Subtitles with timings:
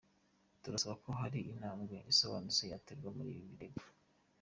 [0.61, 3.83] Turasaba ko hari intambwe isobanutse yaterwa kuri ibi birego.”